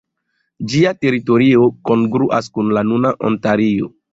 [0.71, 3.97] Ĝia teritorio kongruas kun la nuna Ontario.